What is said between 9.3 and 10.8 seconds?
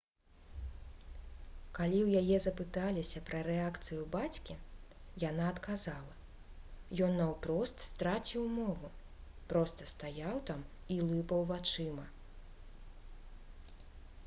проста стаяў там